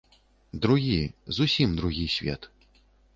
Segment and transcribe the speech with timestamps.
[0.63, 2.49] Другі, зусім другі свет.